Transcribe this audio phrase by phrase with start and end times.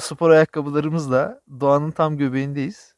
[0.00, 2.95] spor ayakkabılarımızla doğanın tam göbeğindeyiz.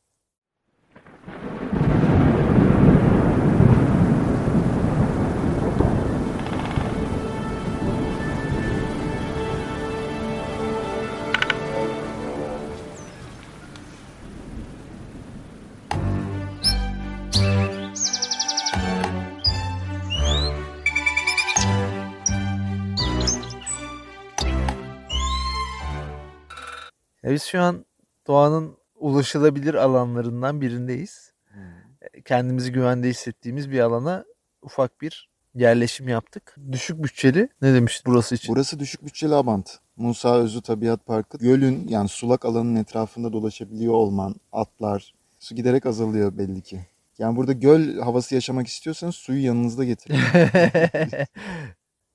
[27.28, 27.84] Ya biz şu an
[28.26, 31.32] doğanın ulaşılabilir alanlarından birindeyiz.
[32.00, 34.24] E, Kendimizi güvende hissettiğimiz bir alana
[34.62, 36.56] ufak bir yerleşim yaptık.
[36.72, 38.54] Düşük bütçeli ne demişti burası için?
[38.54, 39.78] Burası düşük bütçeli Abant.
[39.96, 41.38] Musa Özü Tabiat Parkı.
[41.38, 46.86] Gölün yani sulak alanın etrafında dolaşabiliyor olman, atlar, su giderek azalıyor belli ki.
[47.18, 50.16] Yani burada göl havası yaşamak istiyorsanız suyu yanınızda getirin.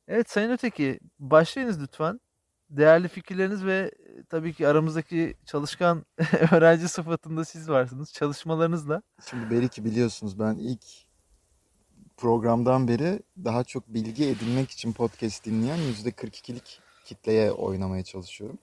[0.07, 2.19] evet Sayın Öteki başlayınız lütfen.
[2.77, 6.05] Değerli fikirleriniz ve e, tabii ki aramızdaki çalışkan
[6.51, 8.13] öğrenci sıfatında siz varsınız.
[8.13, 9.01] Çalışmalarınızla.
[9.29, 10.83] Şimdi belki biliyorsunuz ben ilk
[12.17, 18.57] programdan beri daha çok bilgi edinmek için podcast dinleyen %42'lik kitleye oynamaya çalışıyorum.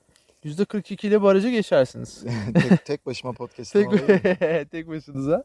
[0.44, 2.24] %42 ile barajı geçersiniz.
[2.54, 3.90] tek, tek başıma podcast tek,
[4.70, 5.44] tek başınıza.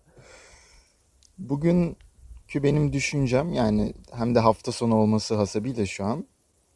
[1.38, 6.26] Bugünkü benim düşüncem yani hem de hafta sonu olması hasebiyle şu an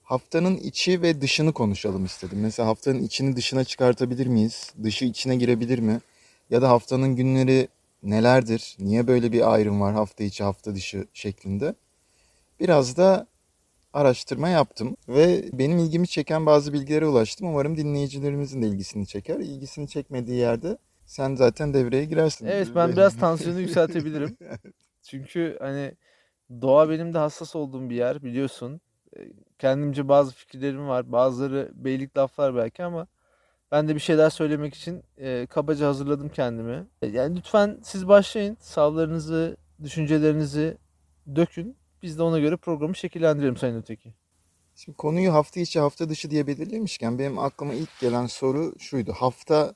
[0.09, 2.39] haftanın içi ve dışını konuşalım istedim.
[2.41, 4.73] Mesela haftanın içini dışına çıkartabilir miyiz?
[4.83, 5.99] Dışı içine girebilir mi?
[6.49, 7.67] Ya da haftanın günleri
[8.03, 8.75] nelerdir?
[8.79, 11.75] Niye böyle bir ayrım var hafta içi hafta dışı şeklinde?
[12.59, 13.27] Biraz da
[13.93, 17.47] araştırma yaptım ve benim ilgimi çeken bazı bilgilere ulaştım.
[17.47, 19.39] Umarım dinleyicilerimizin de ilgisini çeker.
[19.39, 22.45] İlgisini çekmediği yerde sen zaten devreye girersin.
[22.45, 24.37] Evet ben biraz tansiyonu yükseltebilirim.
[25.03, 25.91] Çünkü hani
[26.61, 28.81] doğa benim de hassas olduğum bir yer biliyorsun.
[29.59, 31.11] Kendimce bazı fikirlerim var.
[31.11, 33.07] Bazıları beylik laflar belki ama
[33.71, 36.87] ben de bir şeyler söylemek için e, kabaca hazırladım kendimi.
[37.01, 38.57] Yani lütfen siz başlayın.
[38.59, 40.77] Savlarınızı, düşüncelerinizi
[41.35, 41.77] dökün.
[42.03, 44.13] Biz de ona göre programı şekillendirelim Sayın Öteki.
[44.75, 49.13] Şimdi konuyu hafta içi hafta dışı diye belirlemişken benim aklıma ilk gelen soru şuydu.
[49.13, 49.75] Hafta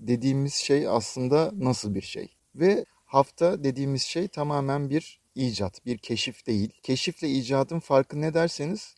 [0.00, 2.36] dediğimiz şey aslında nasıl bir şey?
[2.54, 6.70] Ve hafta dediğimiz şey tamamen bir icat, bir keşif değil.
[6.82, 8.94] Keşifle icadın farkı ne derseniz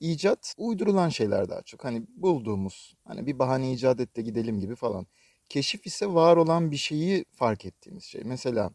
[0.00, 1.84] icat uydurulan şeyler daha çok.
[1.84, 5.06] Hani bulduğumuz, hani bir bahane icat et de gidelim gibi falan.
[5.48, 8.22] Keşif ise var olan bir şeyi fark ettiğimiz şey.
[8.24, 8.70] Mesela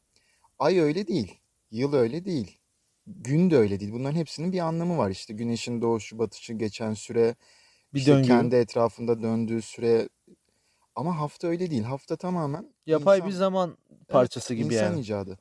[0.59, 1.39] ay öyle değil,
[1.71, 2.57] yıl öyle değil,
[3.07, 3.91] gün de öyle değil.
[3.93, 5.09] Bunların hepsinin bir anlamı var.
[5.09, 7.35] İşte güneşin doğuşu, batışı geçen süre,
[7.93, 8.27] Bir işte döngü.
[8.27, 10.09] kendi etrafında döndüğü süre.
[10.95, 11.83] Ama hafta öyle değil.
[11.83, 14.99] Hafta tamamen Yapay insan- bir zaman Evet, parçası gibi insan yani.
[15.01, 15.37] icadı.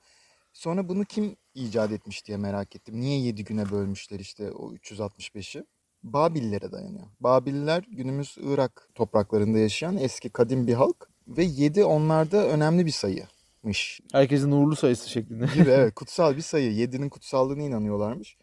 [0.52, 3.00] Sonra bunu kim icat etmiş diye merak ettim.
[3.00, 5.64] Niye 7 güne bölmüşler işte o 365'i?
[6.02, 7.06] Babillere dayanıyor.
[7.20, 14.00] Babiller günümüz Irak topraklarında yaşayan eski kadim bir halk ve 7 onlarda önemli bir sayıymış.
[14.12, 15.46] Herkesin uğurlu sayısı şeklinde.
[15.54, 16.72] Gibi evet kutsal bir sayı.
[16.72, 18.36] 7'nin kutsallığına inanıyorlarmış.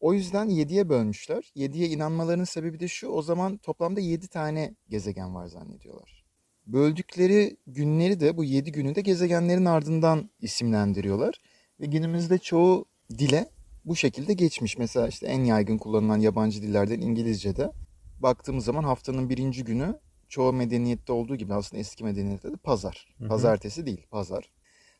[0.00, 1.52] O yüzden 7'ye bölmüşler.
[1.56, 3.08] 7'ye inanmalarının sebebi de şu.
[3.08, 6.17] O zaman toplamda 7 tane gezegen var zannediyorlar.
[6.68, 11.40] Böldükleri günleri de bu 7 günü de gezegenlerin ardından isimlendiriyorlar.
[11.80, 12.84] Ve günümüzde çoğu
[13.18, 13.50] dile
[13.84, 14.78] bu şekilde geçmiş.
[14.78, 17.72] Mesela işte en yaygın kullanılan yabancı dillerden İngilizce'de
[18.20, 19.98] baktığımız zaman haftanın birinci günü
[20.28, 23.14] çoğu medeniyette olduğu gibi aslında eski medeniyette de pazar.
[23.18, 23.28] Hı hı.
[23.28, 24.50] Pazartesi değil pazar.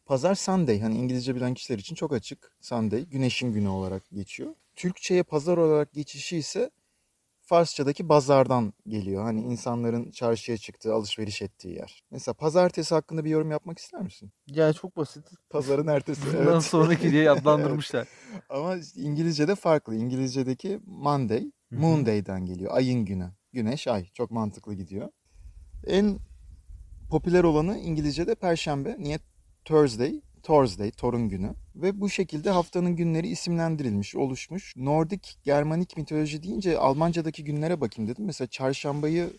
[0.07, 2.53] Pazar Sunday hani İngilizce bilen kişiler için çok açık.
[2.61, 4.55] Sunday güneşin günü olarak geçiyor.
[4.77, 6.71] Türkçe'ye pazar olarak geçişi ise
[7.49, 9.23] Farsçadaki bazardan geliyor.
[9.23, 12.03] Hani insanların çarşıya çıktığı, alışveriş ettiği yer.
[12.11, 14.33] Mesela pazartesi hakkında bir yorum yapmak ister misin?
[14.47, 15.25] Yani çok basit.
[15.51, 16.27] Pazarın ertesi.
[16.27, 16.63] Bundan evet.
[16.63, 18.09] sonraki diye adlandırmışlar.
[18.49, 19.95] Ama işte İngilizce'de farklı.
[19.95, 21.81] İngilizce'deki Monday, Hı hı.
[21.81, 22.71] Moon Day'den geliyor.
[22.75, 23.31] Ayın günü.
[23.53, 24.07] Güneş, ay.
[24.15, 25.09] Çok mantıklı gidiyor.
[25.87, 26.19] En
[27.11, 28.97] popüler olanı İngilizce'de Perşembe.
[28.99, 29.19] Niye?
[29.65, 31.55] Thursday, Thursday, Torun günü.
[31.77, 34.75] Ve bu şekilde haftanın günleri isimlendirilmiş, oluşmuş.
[34.77, 38.25] Nordik, Germanik mitoloji deyince Almanca'daki günlere bakayım dedim.
[38.25, 39.31] Mesela çarşambayı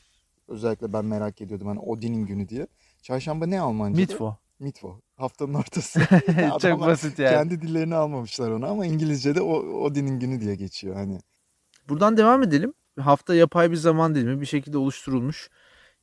[0.47, 1.67] özellikle ben merak ediyordum.
[1.67, 2.67] Hani Odin'in günü diye.
[3.01, 4.01] Çarşamba ne Almanca'da?
[4.01, 4.37] Mitvo.
[4.59, 4.99] Mitvo.
[5.15, 5.99] Haftanın ortası.
[6.61, 7.33] çok basit yani.
[7.33, 9.53] kendi dillerini almamışlar ona ama İngilizce'de o
[9.83, 11.19] Odin'in günü diye geçiyor hani.
[11.89, 12.73] Buradan devam edelim.
[12.99, 15.49] Hafta yapay bir zaman dilimi bir şekilde oluşturulmuş.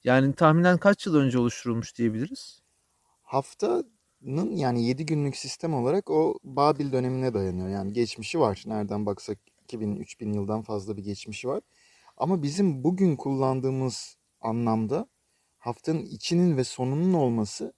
[0.04, 2.60] Yani tahminen kaç yıl önce oluşturulmuş diyebiliriz?
[3.22, 3.95] Haftanın
[4.50, 7.68] yani 7 günlük sistem olarak o Babil dönemine dayanıyor.
[7.68, 8.62] Yani geçmişi var.
[8.66, 11.60] Nereden baksak 2000-3000 yıldan fazla bir geçmişi var.
[12.16, 15.08] Ama bizim bugün kullandığımız anlamda
[15.58, 17.72] haftanın içinin ve sonunun olması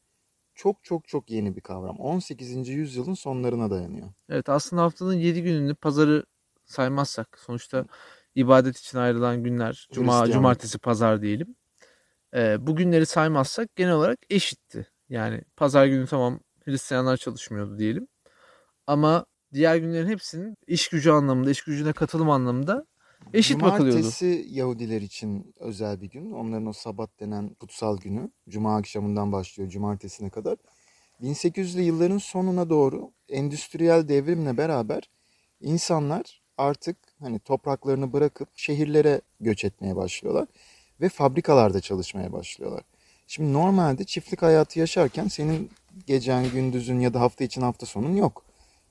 [0.55, 1.97] çok çok çok yeni bir kavram.
[2.01, 2.69] 18.
[2.69, 4.09] yüzyılın sonlarına dayanıyor.
[4.29, 6.25] Evet aslında haftanın 7 gününü pazarı
[6.67, 7.85] saymazsak sonuçta
[8.35, 11.57] ibadet için ayrılan günler cuma, cumartesi, pazar diyelim.
[12.35, 14.87] e, bugünleri saymazsak genel olarak eşitti.
[15.09, 18.09] Yani pazar günü tamam Hristiyanlar çalışmıyordu diyelim.
[18.87, 22.87] Ama diğer günlerin hepsinin iş gücü anlamında, iş gücüne katılım anlamında
[23.33, 23.99] eşit bakılıyordu.
[23.99, 26.33] Cumartesi Yahudiler için özel bir gün.
[26.33, 28.31] Onların o sabat denen kutsal günü.
[28.49, 30.57] Cuma akşamından başlıyor cumartesine kadar.
[31.23, 35.11] 1800'lü yılların sonuna doğru endüstriyel devrimle beraber
[35.61, 40.49] insanlar artık hani topraklarını bırakıp şehirlere göç etmeye başlıyorlar
[41.01, 42.83] ve fabrikalarda çalışmaya başlıyorlar.
[43.29, 45.71] Şimdi normalde çiftlik hayatı yaşarken senin
[46.07, 48.45] gecen, gündüzün ya da hafta için hafta sonun yok.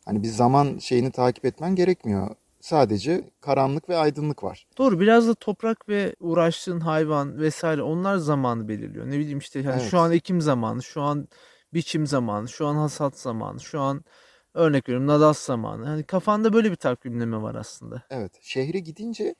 [0.05, 2.35] Hani bir zaman şeyini takip etmen gerekmiyor.
[2.61, 4.67] Sadece karanlık ve aydınlık var.
[4.77, 9.07] Doğru biraz da toprak ve uğraştığın hayvan vesaire onlar zamanı belirliyor.
[9.07, 9.91] Ne bileyim işte yani Evet.
[9.91, 11.27] şu an ekim zamanı, şu an
[11.73, 14.03] biçim zamanı, şu an hasat zamanı, şu an
[14.53, 15.85] örnek veriyorum nadas zamanı.
[15.85, 18.03] Hani kafanda böyle bir takvimleme var aslında.
[18.09, 19.35] Evet, şehre gidince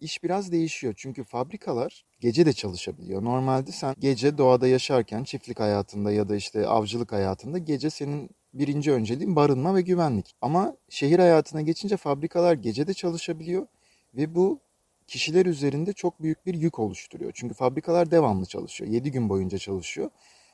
[0.00, 0.94] iş biraz değişiyor.
[0.96, 3.24] Çünkü fabrikalar gece de çalışabiliyor.
[3.24, 8.92] Normalde sen gece doğada yaşarken çiftlik hayatında ya da işte avcılık hayatında gece senin birinci
[8.92, 10.34] önceliğin barınma ve güvenlik.
[10.40, 13.66] Ama şehir hayatına geçince fabrikalar gece de çalışabiliyor
[14.14, 14.60] ve bu
[15.06, 17.32] kişiler üzerinde çok büyük bir yük oluşturuyor.
[17.34, 18.90] Çünkü fabrikalar devamlı çalışıyor.
[18.90, 20.10] 7 gün boyunca çalışıyor.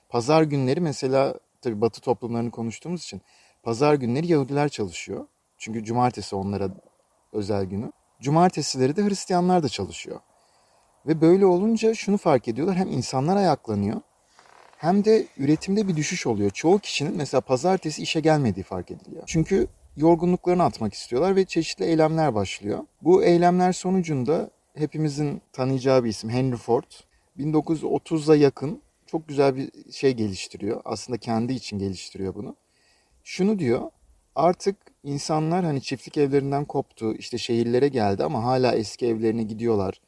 [0.09, 3.21] Pazar günleri mesela tabii Batı toplumlarını konuştuğumuz için
[3.63, 5.27] pazar günleri Yahudiler çalışıyor.
[5.59, 6.71] Çünkü cumartesi onlara
[7.33, 7.93] özel günü.
[8.21, 10.21] Cumartesileri de Hristiyanlar da çalışıyor.
[11.07, 12.77] Ve böyle olunca şunu fark ediyorlar.
[12.77, 14.01] Hem insanlar ayaklanıyor
[14.77, 16.51] hem de üretimde bir düşüş oluyor.
[16.51, 19.23] Çoğu kişinin mesela pazartesi işe gelmediği fark ediliyor.
[19.27, 22.79] Çünkü yorgunluklarını atmak istiyorlar ve çeşitli eylemler başlıyor.
[23.03, 26.85] Bu eylemler sonucunda hepimizin tanıyacağı bir isim Henry Ford
[27.39, 30.81] 1930'a yakın çok güzel bir şey geliştiriyor.
[30.85, 32.57] Aslında kendi için geliştiriyor bunu.
[33.25, 33.91] Şunu diyor.
[34.35, 40.01] Artık insanlar hani çiftlik evlerinden koptu, işte şehirlere geldi ama hala eski evlerine gidiyorlar.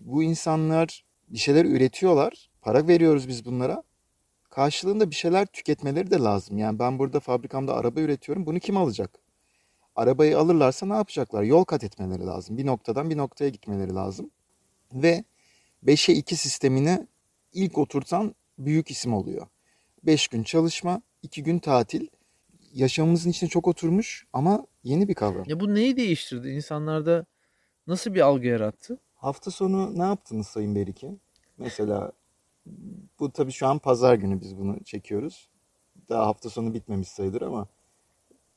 [0.00, 2.50] Bu insanlar bir şeyler üretiyorlar.
[2.62, 3.82] Para veriyoruz biz bunlara.
[4.50, 6.58] Karşılığında bir şeyler tüketmeleri de lazım.
[6.58, 8.46] Yani ben burada fabrikamda araba üretiyorum.
[8.46, 9.18] Bunu kim alacak?
[9.96, 11.42] Arabayı alırlarsa ne yapacaklar?
[11.42, 12.58] Yol kat etmeleri lazım.
[12.58, 14.30] Bir noktadan bir noktaya gitmeleri lazım.
[14.92, 15.24] Ve
[15.86, 17.06] 5'e 2 sistemine
[17.52, 19.46] ilk oturtan büyük isim oluyor.
[20.02, 22.06] 5 gün çalışma, 2 gün tatil.
[22.76, 25.44] Yaşamımızın içine çok oturmuş ama yeni bir kavram.
[25.46, 26.48] Ya bu neyi değiştirdi?
[26.48, 27.26] İnsanlarda
[27.86, 28.98] nasıl bir algı yarattı?
[29.14, 31.10] Hafta sonu ne yaptınız Sayın Beriki?
[31.58, 32.12] Mesela
[33.20, 35.50] bu tabii şu an pazar günü biz bunu çekiyoruz.
[36.08, 37.68] Daha hafta sonu bitmemiş sayılır ama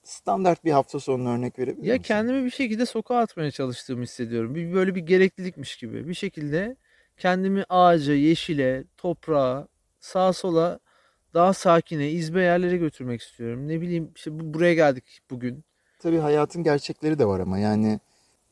[0.03, 2.03] standart bir hafta sonuna örnek verebilir Ya misin?
[2.03, 4.55] kendimi bir şekilde sokağa atmaya çalıştığımı hissediyorum.
[4.55, 6.07] Bir böyle bir gereklilikmiş gibi.
[6.07, 6.75] Bir şekilde
[7.17, 9.67] kendimi ağaca, yeşile, toprağa,
[9.99, 10.79] sağa sola
[11.33, 13.67] daha sakine, izbe yerlere götürmek istiyorum.
[13.67, 15.63] Ne bileyim işte bu, buraya geldik bugün.
[15.99, 17.99] Tabii hayatın gerçekleri de var ama yani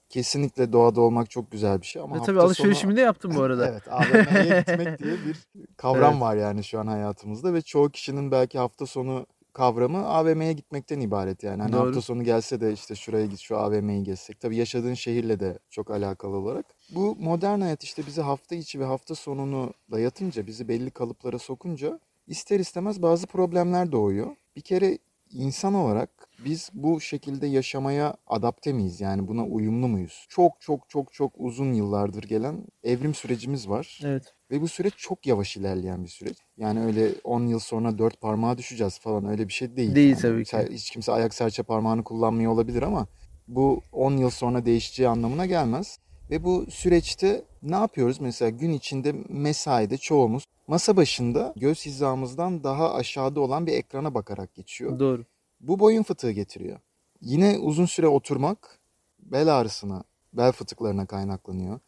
[0.09, 3.41] kesinlikle doğada olmak çok güzel bir şey ama Ve tabii alışverişimi sonu de yaptım bu
[3.41, 3.67] arada.
[3.67, 5.37] evet AVM'ye gitmek diye bir
[5.77, 6.21] kavram Evet.
[6.21, 11.43] var yani şu an hayatımızda ve çoğu kişinin belki hafta sonu kavramı AVM'ye gitmekten ibaret
[11.43, 11.61] yani.
[11.61, 11.85] Hani Doğru.
[11.85, 14.39] hafta sonu gelse de işte şuraya git şu AVM'yi gezsek.
[14.39, 16.65] Tabii yaşadığın şehirle de çok alakalı olarak.
[16.89, 21.99] Bu modern hayat işte bizi hafta içi ve hafta sonunu dayatınca, bizi belli kalıplara sokunca
[22.27, 24.35] ister istemez bazı problemler doğuyor.
[24.55, 24.97] Bir kere
[25.31, 26.09] insan olarak
[26.45, 29.01] biz bu şekilde yaşamaya adapte miyiz?
[29.01, 30.25] Yani buna uyumlu muyuz?
[30.29, 33.99] Çok çok çok çok uzun yıllardır gelen evrim sürecimiz var.
[34.03, 34.33] Evet.
[34.51, 36.37] Ve bu süreç çok yavaş ilerleyen bir süreç.
[36.57, 39.95] Yani öyle 10 yıl sonra dört parmağa düşeceğiz falan öyle bir şey değil.
[39.95, 40.21] Değil yani.
[40.21, 40.57] tabii ki.
[40.71, 43.07] Hiç kimse ayak serçe parmağını kullanmıyor olabilir ama
[43.47, 45.99] bu 10 yıl sonra değişeceği anlamına gelmez.
[46.31, 48.19] Ve bu süreçte ne yapıyoruz?
[48.19, 54.55] Mesela gün içinde mesaide çoğumuz masa başında göz hizamızdan daha aşağıda olan bir ekrana bakarak
[54.55, 54.99] geçiyor.
[54.99, 55.25] Doğru.
[55.59, 56.79] Bu boyun fıtığı getiriyor.
[57.21, 58.79] Yine uzun süre oturmak
[59.19, 60.03] bel ağrısına,
[60.33, 61.79] bel fıtıklarına kaynaklanıyor.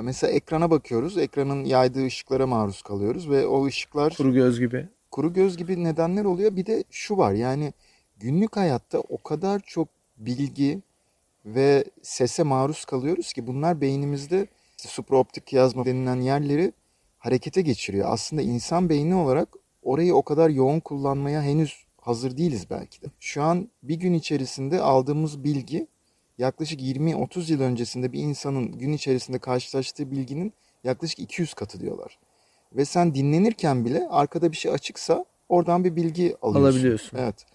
[0.00, 1.18] Mesela ekrana bakıyoruz.
[1.18, 4.88] Ekranın yaydığı ışıklara maruz kalıyoruz ve o ışıklar Kuru göz gibi.
[5.10, 6.56] kuru göz gibi nedenler oluyor.
[6.56, 7.72] Bir de şu var yani
[8.16, 10.82] günlük hayatta o kadar çok bilgi
[11.54, 16.72] ve sese maruz kalıyoruz ki bunlar beynimizde supraoptik kiyazma denilen yerleri
[17.18, 18.08] harekete geçiriyor.
[18.10, 19.48] Aslında insan beyni olarak
[19.82, 23.06] orayı o kadar yoğun kullanmaya henüz hazır değiliz belki de.
[23.20, 25.86] Şu an bir gün içerisinde aldığımız bilgi
[26.38, 30.52] yaklaşık 20-30 yıl öncesinde bir insanın gün içerisinde karşılaştığı bilginin
[30.84, 32.18] yaklaşık 200 katı diyorlar.
[32.72, 36.70] Ve sen dinlenirken bile arkada bir şey açıksa oradan bir bilgi alıyorsun.
[36.70, 37.18] Alabiliyorsun.
[37.18, 37.46] Evet.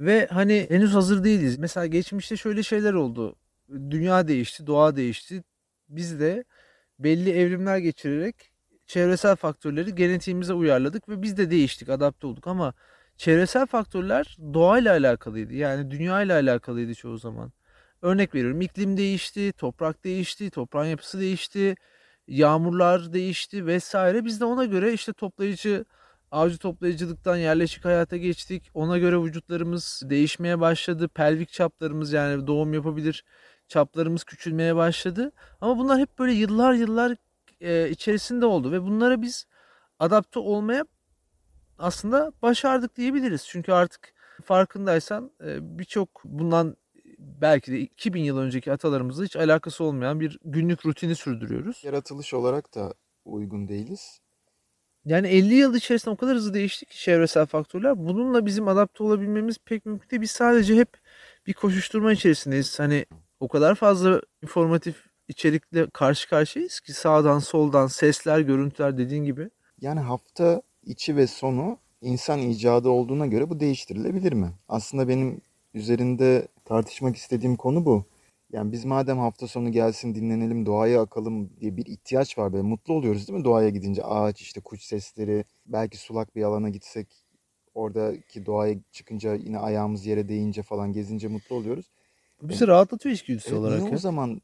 [0.00, 1.58] Ve hani henüz hazır değiliz.
[1.58, 3.36] Mesela geçmişte şöyle şeyler oldu.
[3.70, 5.42] Dünya değişti, doğa değişti.
[5.88, 6.44] Biz de
[6.98, 8.34] belli evrimler geçirerek
[8.86, 12.74] çevresel faktörleri genetiğimize uyarladık ve biz de değiştik, adapte olduk ama
[13.16, 15.54] çevresel faktörler doğayla alakalıydı.
[15.54, 17.52] Yani dünyayla alakalıydı çoğu zaman.
[18.02, 21.74] Örnek veriyorum iklim değişti, toprak değişti, toprağın yapısı değişti.
[22.28, 24.24] Yağmurlar değişti vesaire.
[24.24, 25.84] Biz de ona göre işte toplayıcı
[26.30, 28.70] avcı toplayıcılıktan yerleşik hayata geçtik.
[28.74, 31.08] Ona göre vücutlarımız değişmeye başladı.
[31.08, 33.24] Pelvik çaplarımız yani doğum yapabilir
[33.68, 35.32] çaplarımız küçülmeye başladı.
[35.60, 37.16] Ama bunlar hep böyle yıllar yıllar
[37.60, 39.46] e, içerisinde oldu ve bunlara biz
[39.98, 40.84] adapte olmaya
[41.78, 43.46] aslında başardık diyebiliriz.
[43.48, 44.14] Çünkü artık
[44.44, 46.76] farkındaysan e, birçok bundan
[47.18, 51.84] belki de 2000 yıl önceki atalarımızla hiç alakası olmayan bir günlük rutini sürdürüyoruz.
[51.84, 54.20] Yaratılış olarak da uygun değiliz.
[55.06, 57.98] Yani 50 yıl içerisinde o kadar hızlı değişti ki çevresel faktörler.
[57.98, 60.22] Bununla bizim adapte olabilmemiz pek mümkün değil.
[60.22, 60.88] Biz sadece hep
[61.46, 62.78] bir koşuşturma içerisindeyiz.
[62.78, 63.06] Hani
[63.40, 69.50] o kadar fazla informatif içerikle karşı karşıyayız ki sağdan soldan sesler, görüntüler dediğin gibi.
[69.80, 74.52] Yani hafta içi ve sonu insan icadı olduğuna göre bu değiştirilebilir mi?
[74.68, 75.40] Aslında benim
[75.74, 78.04] üzerinde tartışmak istediğim konu bu.
[78.52, 82.52] Yani biz madem hafta sonu gelsin dinlenelim doğaya akalım diye bir ihtiyaç var.
[82.52, 84.04] Böyle mutlu oluyoruz değil mi doğaya gidince?
[84.04, 87.24] Ağaç işte kuş sesleri belki sulak bir alana gitsek
[87.74, 91.90] oradaki doğaya çıkınca yine ayağımız yere değince falan gezince mutlu oluyoruz.
[92.42, 93.82] Bizi rahatlatıyor içgüdüsel Evet, olarak.
[93.82, 94.40] niye o zaman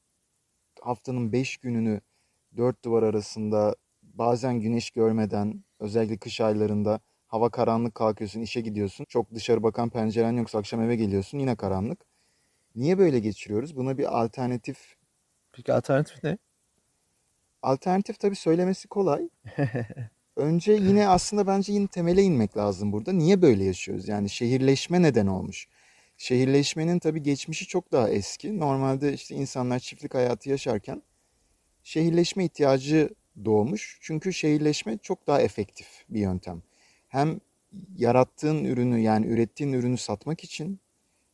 [0.80, 2.00] haftanın 5 gününü
[2.56, 9.04] dört duvar arasında bazen güneş görmeden özellikle kış aylarında hava karanlık kalkıyorsun işe gidiyorsun.
[9.08, 12.11] Çok dışarı bakan penceren yoksa akşam eve geliyorsun yine karanlık.
[12.76, 13.76] Niye böyle geçiriyoruz?
[13.76, 14.96] Buna bir alternatif
[15.52, 16.38] Peki alternatif ne?
[17.62, 19.28] Alternatif tabii söylemesi kolay.
[20.36, 23.12] Önce yine aslında bence yine temele inmek lazım burada.
[23.12, 24.08] Niye böyle yaşıyoruz?
[24.08, 25.68] Yani şehirleşme neden olmuş?
[26.16, 28.58] Şehirleşmenin tabii geçmişi çok daha eski.
[28.58, 31.02] Normalde işte insanlar çiftlik hayatı yaşarken
[31.82, 33.10] şehirleşme ihtiyacı
[33.44, 33.98] doğmuş.
[34.02, 36.62] Çünkü şehirleşme çok daha efektif bir yöntem.
[37.08, 37.40] Hem
[37.96, 40.80] yarattığın ürünü yani ürettiğin ürünü satmak için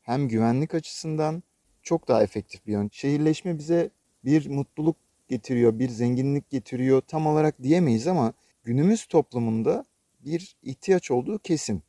[0.08, 1.42] hem güvenlik açısından
[1.82, 2.92] çok daha efektif bir yöntem.
[2.92, 3.90] Şehirleşme bize
[4.24, 4.96] bir mutluluk
[5.28, 8.32] getiriyor, bir zenginlik getiriyor tam olarak diyemeyiz ama
[8.64, 9.84] günümüz toplumunda
[10.20, 11.82] bir ihtiyaç olduğu kesin.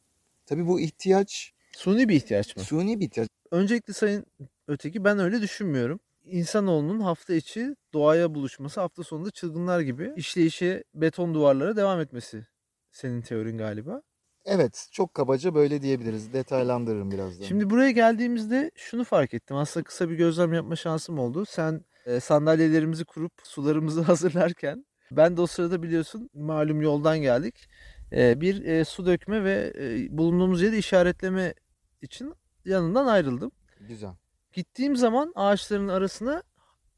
[0.45, 2.63] Tabii bu ihtiyaç Suni bir ihtiyaç mı?
[2.63, 3.29] suni bir ihtiyaç.
[3.51, 4.25] Öncelikle sayın
[4.67, 5.99] öteki ben öyle düşünmüyorum.
[6.25, 12.47] İnsanoğlunun hafta içi doğaya buluşması, hafta sonunda çılgınlar gibi işleyişe beton duvarlara devam etmesi.
[12.91, 14.01] Senin teorin galiba.
[14.51, 16.33] Evet, çok kabaca böyle diyebiliriz.
[16.33, 17.45] Detaylandırırım birazdan.
[17.45, 19.55] Şimdi buraya geldiğimizde şunu fark ettim.
[19.55, 21.45] Aslında kısa bir gözlem yapma şansım oldu.
[21.45, 27.69] Sen e, sandalyelerimizi kurup sularımızı hazırlarken ben de o sırada biliyorsun malum yoldan geldik.
[28.11, 31.53] E, bir e, su dökme ve e, bulunduğumuz yeri işaretleme
[32.01, 32.33] için
[32.65, 33.51] yanından ayrıldım.
[33.79, 34.13] Güzel.
[34.53, 36.43] Gittiğim zaman ağaçların arasına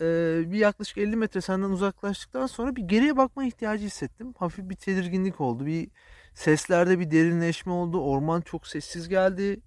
[0.01, 0.05] e,
[0.51, 4.33] bir yaklaşık 50 metre senden uzaklaştıktan sonra bir geriye bakma ihtiyacı hissettim.
[4.37, 5.65] Hafif bir tedirginlik oldu.
[5.65, 5.89] Bir
[6.33, 8.01] seslerde bir derinleşme oldu.
[8.01, 9.61] Orman çok sessiz geldi.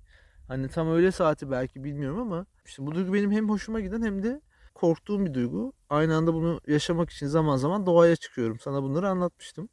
[0.49, 4.23] Hani tam öğle saati belki bilmiyorum ama işte bu duygu benim hem hoşuma giden hem
[4.23, 4.41] de
[4.75, 5.73] korktuğum bir duygu.
[5.91, 8.59] Aynı anda bunu yaşamak için zaman zaman doğaya çıkıyorum.
[8.61, 9.69] Sana bunları anlatmıştım.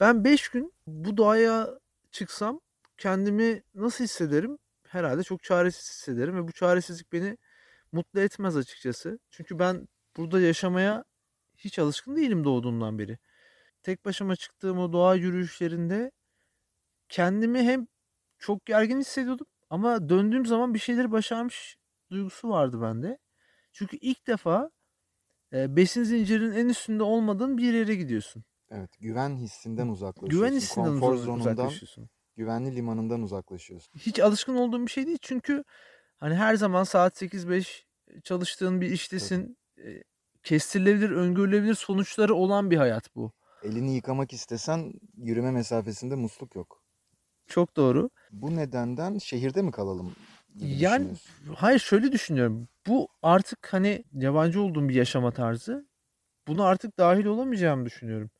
[0.00, 1.68] Ben 5 gün bu doğaya
[2.12, 2.60] çıksam
[2.98, 4.58] kendimi nasıl hissederim?
[4.88, 7.38] Herhalde çok çaresiz hissederim ve bu çaresizlik beni
[7.92, 9.18] mutlu etmez açıkçası.
[9.30, 11.04] Çünkü ben burada yaşamaya
[11.56, 13.18] hiç alışkın değilim doğduğumdan beri.
[13.84, 16.10] Tek başıma çıktığım o doğa yürüyüşlerinde
[17.08, 17.86] kendimi hem
[18.38, 21.76] çok gergin hissediyordum ama döndüğüm zaman bir şeyleri başarmış
[22.10, 23.18] duygusu vardı bende.
[23.72, 24.70] Çünkü ilk defa
[25.52, 28.44] e, besin zincirinin en üstünde olmadığın bir yere gidiyorsun.
[28.70, 30.38] Evet, güven hissinden uzaklaşıyorsun.
[30.48, 32.08] Güven hissinden Konfor zonundan, uzaklaşıyorsun.
[32.36, 33.98] güvenli limanından uzaklaşıyorsun.
[33.98, 35.18] hiç alışkın olduğum bir şey değil.
[35.22, 35.64] Çünkü
[36.20, 37.86] hani her zaman saat 8-5
[38.24, 39.56] çalıştığın bir iştesin.
[39.78, 40.02] E,
[40.42, 43.32] Kestirilebilir, öngörülebilir sonuçları olan bir hayat bu.
[43.64, 46.82] Elini yıkamak istesen yürüme mesafesinde musluk yok.
[47.46, 48.10] Çok doğru.
[48.30, 50.14] Bu nedenden şehirde mi kalalım
[50.60, 51.08] Yani
[51.54, 52.68] hayır şöyle düşünüyorum.
[52.86, 55.86] Bu artık hani yabancı olduğum bir yaşama tarzı.
[56.48, 58.30] Buna artık dahil olamayacağımı düşünüyorum.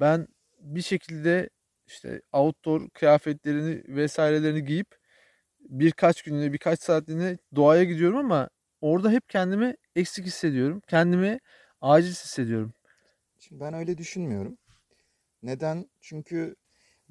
[0.00, 0.28] Ben
[0.60, 1.50] bir şekilde
[1.86, 4.96] işte outdoor kıyafetlerini vesairelerini giyip
[5.60, 8.48] birkaç günlüğüne birkaç saatliğine doğaya gidiyorum ama
[8.80, 10.82] orada hep kendimi eksik hissediyorum.
[10.88, 11.38] Kendimi
[11.80, 12.72] aciz hissediyorum.
[13.48, 14.58] Şimdi ben öyle düşünmüyorum.
[15.42, 15.90] Neden?
[16.00, 16.56] Çünkü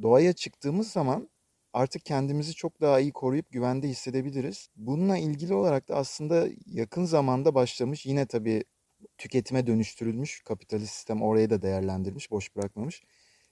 [0.02, 1.30] doğaya çıktığımız zaman
[1.74, 4.70] artık kendimizi çok daha iyi koruyup güvende hissedebiliriz.
[4.76, 8.64] Bununla ilgili olarak da aslında yakın zamanda başlamış yine tabii
[9.18, 13.04] tüketime dönüştürülmüş kapitalist sistem orayı da değerlendirmiş, boş bırakmamış.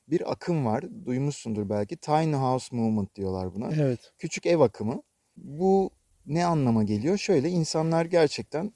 [0.07, 1.05] Bir akım var.
[1.05, 1.97] Duymuşsundur belki.
[1.97, 3.71] Tiny House Movement diyorlar buna.
[3.73, 4.13] Evet.
[4.17, 5.03] Küçük ev akımı.
[5.37, 5.91] Bu
[6.25, 7.17] ne anlama geliyor?
[7.17, 8.73] Şöyle insanlar gerçekten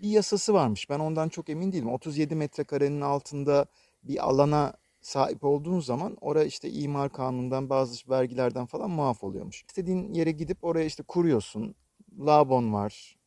[0.00, 0.90] bir yasası varmış.
[0.90, 1.92] Ben ondan çok emin değilim.
[1.92, 3.66] 37 metrekarenin altında
[4.02, 9.64] bir alana sahip olduğun zaman oraya işte imar kanunundan bazı vergilerden falan muaf oluyormuş.
[9.68, 11.74] İstediğin yere gidip oraya işte kuruyorsun.
[12.20, 13.18] Lavabon var.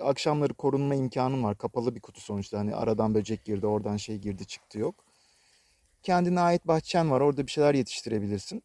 [0.00, 1.58] akşamları korunma imkanın var.
[1.58, 2.58] Kapalı bir kutu sonuçta.
[2.58, 5.04] Hani aradan böcek girdi, oradan şey girdi, çıktı yok.
[6.02, 7.20] Kendine ait bahçen var.
[7.20, 8.62] Orada bir şeyler yetiştirebilirsin.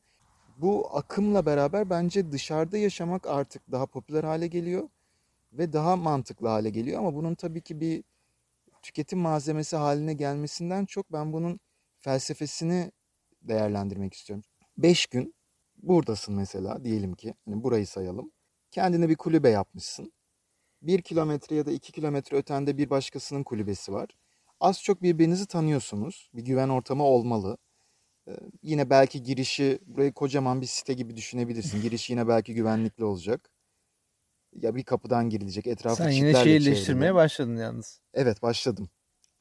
[0.58, 4.90] Bu akımla beraber bence dışarıda yaşamak artık daha popüler hale geliyor
[5.54, 8.04] ve daha mantıklı hale geliyor ama bunun tabii ki bir
[8.82, 11.60] tüketim malzemesi haline gelmesinden çok ben bunun
[12.00, 12.92] felsefesini
[13.42, 14.44] değerlendirmek istiyorum.
[14.78, 15.36] 5 gün
[15.78, 18.32] buradasın mesela diyelim ki hani burayı sayalım.
[18.72, 20.14] Kendine bir kulübe yapmışsın.
[20.82, 24.10] Bir kilometre ya da iki kilometre ötende bir başkasının kulübesi var.
[24.60, 26.30] Az çok birbirinizi tanıyorsunuz.
[26.34, 27.58] Bir güven ortamı olmalı.
[28.28, 28.32] Ee,
[28.64, 31.82] yine belki girişi burayı kocaman bir site gibi düşünebilirsin.
[31.82, 33.50] Girişi yine belki güvenlikli olacak.
[34.62, 35.68] Ya bir kapıdan girilecek.
[35.68, 38.00] Etrafı Sen yine şehirleştirmeye başladın yalnız.
[38.14, 38.90] Evet başladım.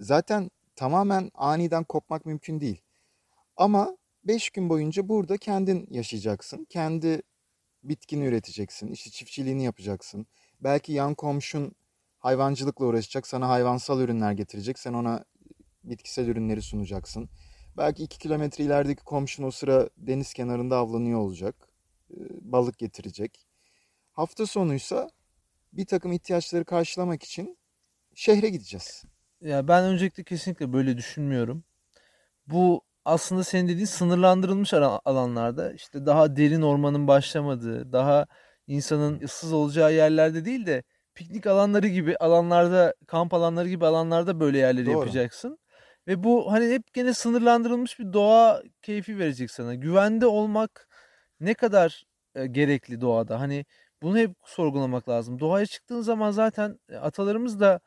[0.00, 2.82] Zaten tamamen aniden kopmak mümkün değil.
[3.56, 6.66] Ama 5 gün boyunca burada kendin yaşayacaksın.
[6.68, 7.22] Kendi
[7.84, 8.92] bitkini üreteceksin.
[8.92, 10.26] İşte çiftçiliğini yapacaksın.
[10.60, 11.72] Belki yan komşun
[12.18, 13.26] hayvancılıkla uğraşacak.
[13.26, 14.78] Sana hayvansal ürünler getirecek.
[14.78, 15.24] Sen ona
[15.84, 17.28] bitkisel ürünleri sunacaksın.
[17.76, 21.68] Belki 2 kilometre ilerideki komşun o sıra deniz kenarında avlanıyor olacak.
[22.40, 23.46] Balık getirecek.
[24.12, 25.08] Hafta sonuysa
[25.72, 27.58] bir takım ihtiyaçları karşılamak için
[28.14, 29.04] şehre gideceğiz.
[29.40, 31.64] Ya ben öncelikle kesinlikle böyle düşünmüyorum.
[32.46, 38.26] Bu aslında senin dediğin sınırlandırılmış alanlarda işte daha derin ormanın başlamadığı, daha
[38.66, 40.82] insanın ıssız olacağı yerlerde değil de
[41.14, 44.98] piknik alanları gibi alanlarda, kamp alanları gibi alanlarda böyle yerleri Doğru.
[44.98, 45.58] yapacaksın.
[46.06, 49.74] Ve bu hani hep gene sınırlandırılmış bir doğa keyfi verecek sana.
[49.74, 50.88] Güvende olmak
[51.40, 52.04] ne kadar
[52.34, 53.40] e, gerekli doğada?
[53.40, 53.64] Hani
[54.02, 55.40] bunu hep sorgulamak lazım.
[55.40, 57.80] Doğaya çıktığın zaman zaten e, atalarımız da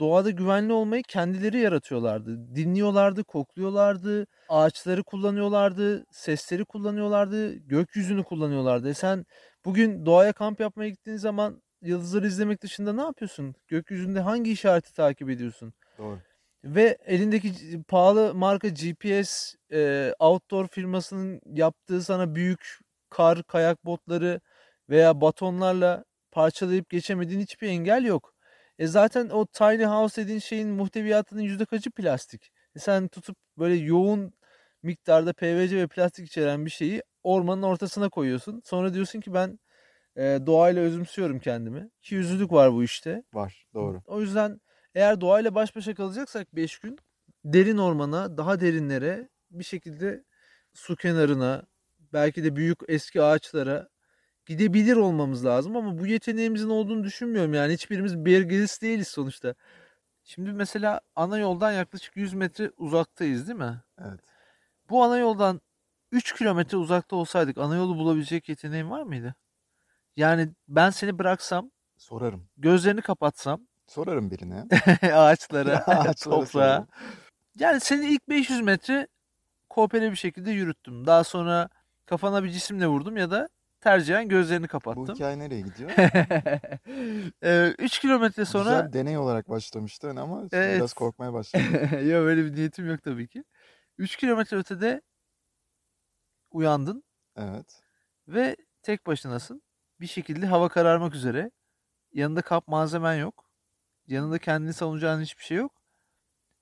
[0.00, 2.54] doğada güvenli olmayı kendileri yaratıyorlardı.
[2.56, 8.88] Dinliyorlardı, kokluyorlardı, ağaçları kullanıyorlardı, sesleri kullanıyorlardı, gökyüzünü kullanıyorlardı.
[8.88, 9.24] E sen
[9.64, 13.54] bugün doğaya kamp yapmaya gittiğin zaman yıldızları izlemek dışında ne yapıyorsun?
[13.68, 15.74] Gökyüzünde hangi işareti takip ediyorsun?
[15.98, 16.22] Doğru.
[16.64, 22.78] Ve elindeki pahalı marka GPS e, outdoor firmasının yaptığı sana büyük
[23.10, 24.40] kar, kayak botları
[24.90, 28.34] veya batonlarla parçalayıp geçemediğin hiçbir engel yok.
[28.78, 32.52] E zaten o tiny house dediğin şeyin muhteviyatının yüzde kaçı plastik?
[32.76, 34.32] E sen tutup böyle yoğun
[34.82, 38.62] miktarda PVC ve plastik içeren bir şeyi ormanın ortasına koyuyorsun.
[38.64, 39.58] Sonra diyorsun ki ben
[40.16, 41.90] e, doğayla özümsüyorum kendimi.
[42.02, 43.22] Ki yüzlülük var bu işte.
[43.34, 43.66] Var.
[43.74, 44.02] Doğru.
[44.06, 44.60] O yüzden
[44.94, 46.98] eğer doğayla baş başa kalacaksak 5 gün
[47.44, 50.24] derin ormana, daha derinlere bir şekilde
[50.74, 51.66] su kenarına,
[52.12, 53.88] belki de büyük eski ağaçlara
[54.46, 57.54] gidebilir olmamız lazım ama bu yeteneğimizin olduğunu düşünmüyorum.
[57.54, 59.54] Yani hiçbirimiz Bear Grylls değiliz sonuçta.
[60.24, 63.80] Şimdi mesela ana yoldan yaklaşık 100 metre uzaktayız değil mi?
[63.98, 64.20] Evet.
[64.90, 65.60] Bu ana yoldan
[66.12, 69.34] 3 kilometre uzakta olsaydık ana yolu bulabilecek yeteneğin var mıydı?
[70.16, 72.48] Yani ben seni bıraksam, Sorarım.
[72.56, 74.64] gözlerini kapatsam Sorarım birine.
[75.14, 76.86] ağaçlara, Ağaçlara toprağa.
[77.58, 79.08] Yani seni ilk 500 metre
[79.70, 81.06] koopere bir şekilde yürüttüm.
[81.06, 81.68] Daha sonra
[82.06, 83.48] kafana bir cisimle vurdum ya da
[83.82, 85.14] tercihen gözlerini Bu kapattım.
[85.14, 85.90] hikaye nereye gidiyor?
[87.78, 90.76] 3 kilometre sonra Güzel deney olarak başlamıştı hani ama Evet.
[90.76, 91.66] biraz korkmaya başladım.
[91.92, 93.44] ya böyle bir niyetim yok tabii ki.
[93.98, 95.02] 3 kilometre ötede
[96.50, 97.04] uyandın
[97.36, 97.80] Evet.
[98.28, 99.62] ve tek başınasın.
[100.00, 101.50] Bir şekilde hava kararmak üzere.
[102.12, 103.48] Yanında kap malzemen yok.
[104.06, 105.82] Yanında kendini savunacağın hiçbir şey yok.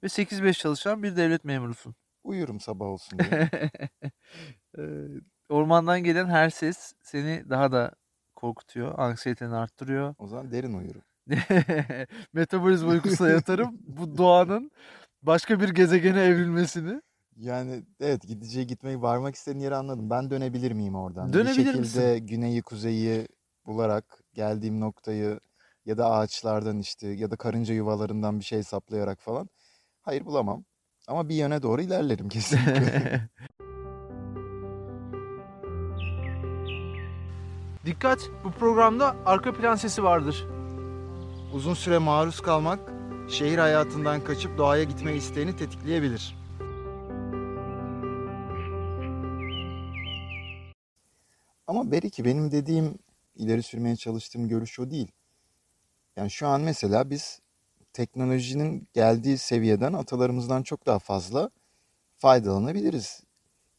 [0.02, 1.94] Ve 8-5 çalışan bir devlet memurusun.
[2.24, 3.48] Uyurum sabah olsun diye.
[5.50, 7.90] Ormandan gelen her ses seni daha da
[8.34, 10.14] korkutuyor, anksiyeteni arttırıyor.
[10.18, 11.02] O zaman derin uyurum.
[12.32, 13.78] Metabolizma uykusuna yatarım.
[13.82, 14.70] Bu doğanın
[15.22, 17.02] başka bir gezegene evrilmesini.
[17.36, 20.10] Yani evet gideceği gitmeyi varmak istediğin yeri anladım.
[20.10, 21.32] Ben dönebilir miyim oradan?
[21.32, 21.80] Dönebilir bir şekilde
[22.12, 22.26] misin?
[22.26, 23.28] güneyi kuzeyi
[23.66, 25.40] bularak geldiğim noktayı
[25.86, 29.48] ya da ağaçlardan işte ya da karınca yuvalarından bir şey hesaplayarak falan.
[30.02, 30.64] Hayır bulamam.
[31.06, 33.28] Ama bir yöne doğru ilerlerim kesinlikle.
[37.87, 38.31] Dikkat!
[38.45, 40.47] Bu programda arka plan sesi vardır.
[41.55, 42.93] Uzun süre maruz kalmak
[43.29, 46.37] şehir hayatından kaçıp doğaya gitme isteğini tetikleyebilir.
[51.66, 52.99] Ama Beriki benim dediğim
[53.37, 55.12] ileri sürmeye çalıştığım görüş o değil.
[56.16, 57.40] Yani şu an mesela biz
[57.93, 61.51] teknolojinin geldiği seviyeden atalarımızdan çok daha fazla
[62.16, 63.23] faydalanabiliriz.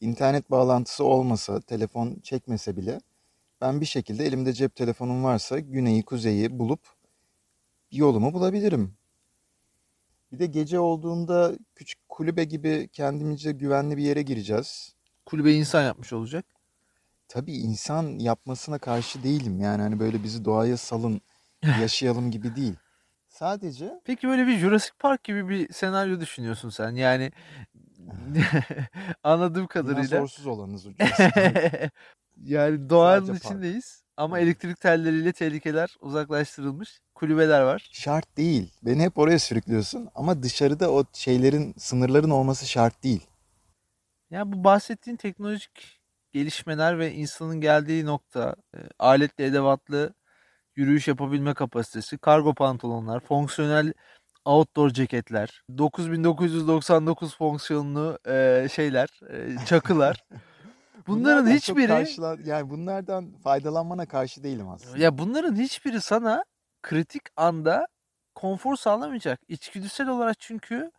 [0.00, 3.00] İnternet bağlantısı olmasa, telefon çekmese bile
[3.62, 6.80] ben bir şekilde elimde cep telefonum varsa güneyi, kuzeyi bulup
[7.92, 8.94] yolumu bulabilirim.
[10.32, 14.94] Bir de gece olduğunda küçük kulübe gibi kendimizce güvenli bir yere gireceğiz.
[15.26, 16.46] Kulübeyi insan yapmış olacak.
[17.28, 19.60] Tabii insan yapmasına karşı değilim.
[19.60, 21.20] Yani hani böyle bizi doğaya salın,
[21.80, 22.74] yaşayalım gibi değil.
[23.28, 26.90] Sadece Peki böyle bir Jurassic Park gibi bir senaryo düşünüyorsun sen.
[26.90, 27.32] Yani
[29.22, 31.08] anladığım kadarıyla dinozorsuz olanız ucuz.
[32.42, 33.44] yani doğanın Sadece park.
[33.44, 34.46] içindeyiz ama Evet.
[34.46, 37.00] elektrik telleriyle tehlikeler uzaklaştırılmış.
[37.14, 37.90] Kulübeler var.
[37.92, 38.70] Şart değil.
[38.82, 43.26] Beni hep oraya sürüklüyorsun ama dışarıda o şeylerin, sınırların olması şart değil.
[44.30, 46.00] Ya bu bahsettiğin teknolojik
[46.32, 50.14] gelişmeler ve insanın geldiği nokta, e, aletli edevatlı
[50.76, 53.92] yürüyüş yapabilme kapasitesi, kargo pantolonlar, fonksiyonel
[54.44, 60.24] outdoor ceketler, 9999 fonksiyonlu e, şeyler, e, çakılar.
[61.06, 64.98] Bunların Bunlardan hiçbiri karşılan- yani bunlardan faydalanmana karşı değilim aslında.
[64.98, 66.44] ya bunların hiçbiri sana
[66.82, 67.86] kritik anda
[68.34, 69.40] konfor sağlamayacak.
[69.48, 70.90] İçgüdüsel olarak çünkü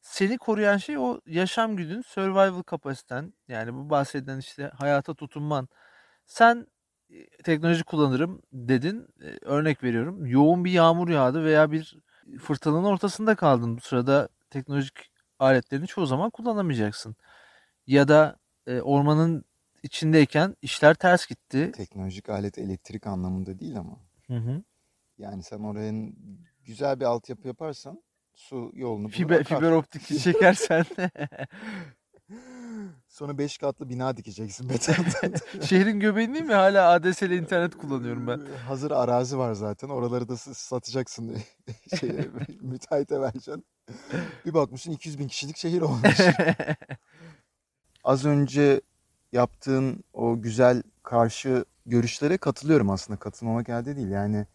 [0.00, 3.32] seni koruyan şey o yaşam güdün, survival kapasiten.
[3.48, 5.68] Yani bu bahsedilen işte hayata tutunman.
[6.26, 6.66] Sen
[7.10, 9.08] e, teknoloji kullanırım dedin.
[9.22, 10.26] E, Örnek veriyorum.
[10.26, 11.98] Yoğun bir yağmur yağdı veya bir
[12.40, 13.76] fırtınanın ortasında kaldın.
[13.76, 17.16] Bu sırada teknolojik aletlerini çoğu zaman kullanamayacaksın.
[17.86, 19.44] Ya da e, ormanın
[19.82, 21.72] içindeyken işler ters gitti.
[21.76, 23.98] Teknolojik alet elektrik anlamında değil ama.
[24.26, 24.62] Hı hı.
[25.18, 25.92] Yani sen oraya
[26.64, 28.02] güzel bir altyapı yaparsan
[28.34, 30.84] su yolunu Fiber, fiber optik çekersen
[33.08, 35.38] Sonra 5 katlı bina dikeceksin betondan.
[35.62, 38.40] şehrin göbeğinde mi hala ADSL internet kullanıyorum ben.
[38.66, 39.88] Hazır arazi var zaten.
[39.88, 41.36] Oraları da satacaksın.
[42.00, 42.28] Şeye,
[42.60, 43.64] müteahhite vereceksin.
[44.46, 46.18] Bir bakmışsın 200 bin kişilik şehir olmuş.
[48.04, 48.80] Az önce
[49.32, 53.18] yaptığın o güzel karşı görüşlere katılıyorum aslında.
[53.18, 54.08] Katılmamak elde değil.
[54.08, 54.46] Yani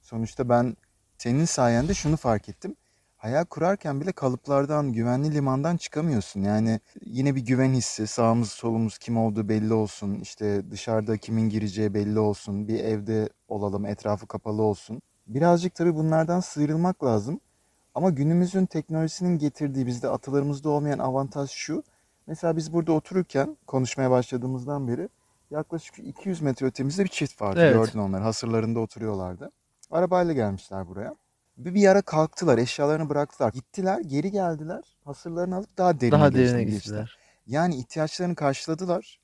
[0.00, 0.76] sonuçta ben
[1.18, 2.76] senin sayende şunu fark ettim.
[3.16, 6.40] Hayal kurarken bile kalıplardan, güvenli limandan çıkamıyorsun.
[6.40, 10.20] Yani yine bir güven hissi, sağımız solumuz kim olduğu belli olsun.
[10.20, 12.68] İşte dışarıda kimin gireceği belli olsun.
[12.68, 15.02] Bir evde olalım, etrafı kapalı olsun.
[15.26, 17.40] Birazcık tabii bunlardan sıyrılmak lazım.
[17.94, 21.82] Ama günümüzün teknolojisinin getirdiği bizde atalarımızda olmayan avantaj şu.
[22.28, 25.08] Mesela biz burada otururken konuşmaya başladığımızdan beri
[25.50, 27.60] yaklaşık 200 metre ötemizde bir çift vardı.
[27.62, 27.74] Evet.
[27.74, 28.22] Gördün onları.
[28.22, 29.50] Hasırlarında oturuyorlardı.
[29.90, 31.16] Arabayla gelmişler buraya.
[31.56, 33.52] Bir, bir ara kalktılar, eşyalarını bıraktılar.
[33.52, 34.96] Gittiler, geri geldiler.
[35.04, 36.74] Hasırlarını alıp daha derine Daha derine geçtiler.
[37.00, 37.18] gittiler.
[37.46, 39.20] Yani ihtiyaçlarını karşıladılar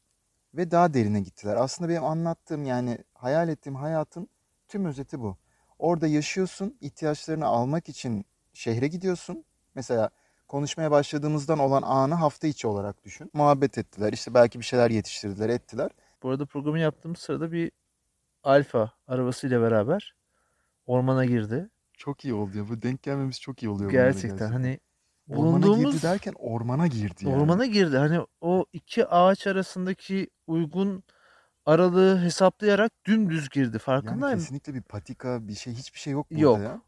[0.54, 1.56] ve daha derine gittiler.
[1.56, 4.28] Aslında benim anlattığım yani hayal ettiğim hayatın
[4.68, 5.36] tüm özeti bu.
[5.78, 9.44] Orada yaşıyorsun, ihtiyaçlarını almak için şehre gidiyorsun.
[9.74, 10.10] Mesela
[10.48, 13.30] konuşmaya başladığımızdan olan anı hafta içi olarak düşün.
[13.32, 15.90] Muhabbet ettiler, işte belki bir şeyler yetiştirdiler, ettiler.
[16.22, 17.70] Bu arada programı yaptığımız sırada bir
[18.44, 20.14] Alfa arabasıyla beraber
[20.86, 21.70] ormana girdi.
[21.92, 22.68] Çok iyi oldu ya.
[22.68, 23.90] Bu denk gelmemiz çok iyi oluyor.
[23.90, 24.80] Gerçekten hani
[25.30, 27.36] Ormana bulunduğumuz girdi derken ormana girdi yani.
[27.42, 27.96] ormana girdi.
[27.96, 31.04] Hani o iki ağaç arasındaki uygun
[31.66, 33.70] aralığı hesaplayarak dümdüz girdi.
[33.72, 34.38] Yani Farkındayım.
[34.38, 36.58] kesinlikle bir patika, bir şey, hiçbir şey yok burada Yok.
[36.58, 36.80] ya.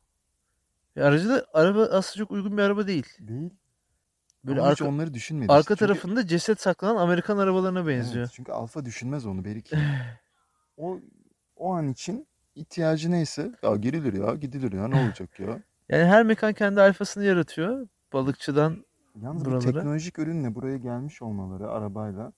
[0.96, 3.06] Ya Aracı da araba aslında çok uygun bir araba değil.
[3.20, 3.50] Değil.
[4.44, 5.50] Böyle Ama hiç arka, onları düşünmedik.
[5.50, 8.24] arka Çünkü- tarafında ceset saklanan Amerikan arabalarına benziyor.
[8.24, 9.70] Evet, çünkü alfa düşünmez onu Berik.
[10.76, 11.00] o
[11.56, 15.62] o an için ihtiyacı neyse ya girilir ya gidilir ya ne olacak ya.
[15.88, 17.88] Yani her mekan kendi alfasını yaratıyor.
[18.12, 18.85] Balıkçıdan
[19.20, 19.72] Yalnız bu Buralara.
[19.72, 22.32] teknolojik ürünle buraya gelmiş olmaları arabayla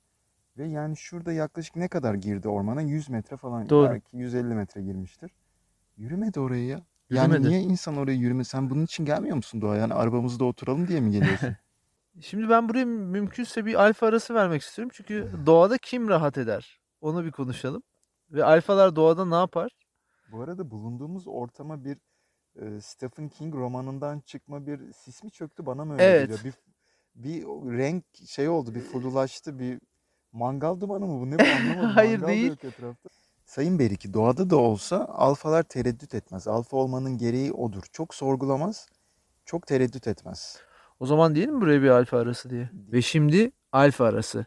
[0.58, 2.82] ve yani şurada yaklaşık ne kadar girdi ormana?
[2.82, 3.68] 100 metre falan.
[3.68, 3.90] Doğru.
[3.90, 5.30] Belki 150 metre girmiştir.
[5.96, 6.80] Yürümedi oraya ya.
[7.10, 7.48] Yani Yürümedi.
[7.48, 8.44] niye insan oraya yürüme?
[8.44, 9.76] Sen bunun için gelmiyor musun Doğa?
[9.76, 11.56] Yani arabamızda oturalım diye mi geliyorsun?
[12.20, 14.90] Şimdi ben buraya mümkünse bir alfa arası vermek istiyorum.
[14.94, 16.80] Çünkü doğada kim rahat eder?
[17.00, 17.82] Onu bir konuşalım.
[18.30, 19.70] Ve alfalar doğada ne yapar?
[20.32, 21.98] Bu arada bulunduğumuz ortama bir
[22.60, 26.20] e, Stephen King romanından çıkma bir sis mi çöktü bana mı öyle Evet.
[26.20, 26.38] geliyor?
[26.44, 26.54] Bir,
[27.14, 27.42] bir
[27.78, 29.80] renk şey oldu, bir flulaştı, bir
[30.32, 31.30] mangal dumanı mı bu?
[31.30, 31.90] Ne bu anlamadım.
[31.94, 32.52] Hayır, Mangal değil.
[32.52, 33.08] etrafta.
[33.48, 36.48] Sayın Beriki, doğada da olsa alfalar tereddüt etmez.
[36.48, 37.82] Alfa olmanın gereği odur.
[37.92, 38.88] Çok sorgulamaz,
[39.44, 40.58] çok tereddüt etmez.
[41.00, 42.70] O zaman diyelim buraya bir alfa arası diye.
[42.92, 44.46] Ve şimdi alfa arası.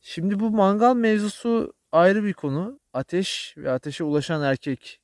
[0.00, 2.80] Şimdi bu mangal mevzusu ayrı bir konu.
[2.92, 5.00] Ateş ve ateşe ulaşan erkek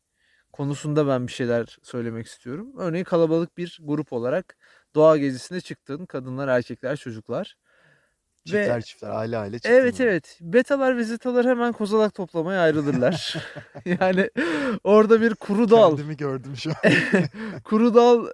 [0.52, 2.72] konusunda ben bir şeyler söylemek istiyorum.
[2.78, 4.56] Örneğin kalabalık bir grup olarak
[4.94, 6.06] doğa gezisine çıktın.
[6.06, 7.56] Kadınlar, erkekler, çocuklar.
[8.44, 9.78] Çiftler Ve çiftler, aile aile çıktılar.
[9.80, 13.34] evet evet betalar ve zetalar hemen kozalak toplamaya ayrılırlar.
[14.00, 14.30] yani
[14.84, 16.76] orada bir kuru dal, Kendimi gördüm şu an.
[17.64, 18.26] kuru dal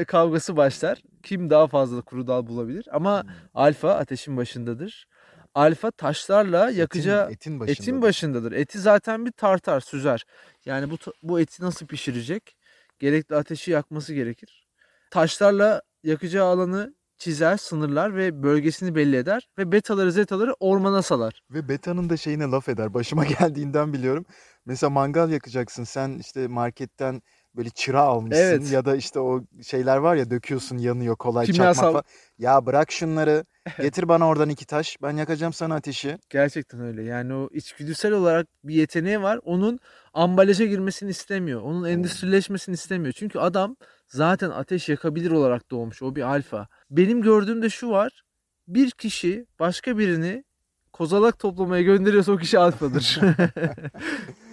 [0.00, 1.02] e, kavgası başlar.
[1.22, 2.88] Kim daha fazla kuru dal bulabilir?
[2.92, 3.24] Ama
[3.54, 5.06] alfa ateşin başındadır.
[5.54, 7.72] Alfa taşlarla yakacağı etin, etin başında.
[7.72, 8.52] Etin başındadır.
[8.52, 10.24] Eti zaten bir tartar, süzer.
[10.64, 12.56] Yani bu bu eti nasıl pişirecek?
[12.98, 14.66] Gerekli ateşi yakması gerekir.
[15.10, 21.42] taşlarla yakacağı alanı çizer, sınırlar ve bölgesini belli eder ve betaları zetaları ormana salar.
[21.50, 22.94] Ve Beta'nın da şeyine laf eder.
[22.94, 24.24] Başıma geldiğinden biliyorum.
[24.66, 25.84] Mesela mangal yakacaksın.
[25.84, 27.22] Sen işte marketten
[27.56, 28.72] böyle çıra almışsın Evet.
[28.72, 32.04] ya da işte o şeyler var ya döküyorsun yanıyor kolay Kimyasal- çakmak falan.
[32.38, 33.44] Ya bırak şunları.
[33.80, 34.96] Getir bana oradan iki taş.
[35.02, 36.18] Ben yakacağım sana ateşi.
[36.30, 37.02] Gerçekten öyle.
[37.02, 39.40] Yani o içgüdüsel olarak bir yeteneği var.
[39.44, 39.78] Onun
[40.14, 41.60] ambalaja girmesini istemiyor.
[41.62, 43.12] Onun endüstrileşmesini istemiyor.
[43.16, 43.76] Çünkü adam
[44.08, 46.02] zaten ateş yakabilir olarak doğmuş.
[46.02, 46.68] O bir alfa.
[46.90, 48.22] Benim gördüğümde şu var.
[48.68, 50.44] Bir kişi başka birini
[50.92, 53.20] kozalak toplamaya gönderiyorsa o kişi alfadır.